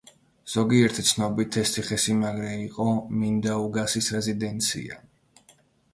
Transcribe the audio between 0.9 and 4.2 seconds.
ცნობით ეს ციხესიმაგრე იყო მინდაუგასის